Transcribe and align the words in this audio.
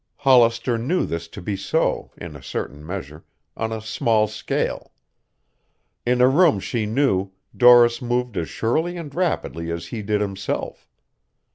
Hollister 0.15 0.79
knew 0.79 1.05
this 1.05 1.27
to 1.27 1.43
be 1.43 1.55
so, 1.55 2.09
in 2.17 2.35
a 2.35 2.41
certain 2.41 2.83
measure, 2.83 3.23
on 3.55 3.71
a 3.71 3.79
small 3.81 4.25
scale. 4.25 4.93
In 6.07 6.21
a 6.21 6.27
room 6.27 6.59
she 6.59 6.87
knew 6.87 7.29
Doris 7.55 8.01
moved 8.01 8.35
as 8.35 8.49
surely 8.49 8.97
and 8.97 9.13
rapidly 9.13 9.69
as 9.71 9.85
he 9.89 10.01
did 10.01 10.19
himself. 10.19 10.89